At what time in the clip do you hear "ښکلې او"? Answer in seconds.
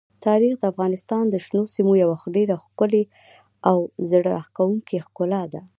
2.63-3.77